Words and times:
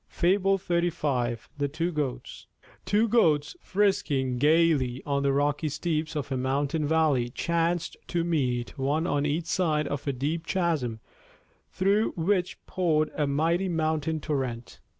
_THE 1.59 1.67
TWO 1.67 1.91
GOATS 1.91 2.47
Two 2.85 3.07
Goats, 3.07 3.55
frisking 3.61 4.39
gayly 4.39 5.03
on 5.05 5.21
the 5.21 5.31
rocky 5.31 5.69
steeps 5.69 6.15
of 6.15 6.31
a 6.31 6.37
mountain 6.37 6.87
valley, 6.87 7.29
chanced 7.29 7.97
to 8.07 8.23
meet, 8.23 8.79
one 8.79 9.05
on 9.05 9.27
each 9.27 9.45
side 9.45 9.87
of 9.87 10.07
a 10.07 10.11
deep 10.11 10.47
chasm 10.47 11.01
through 11.69 12.13
which 12.15 12.57
poured 12.65 13.11
a 13.15 13.27
mighty 13.27 13.69
mountain 13.69 14.19
torrent. 14.19 14.79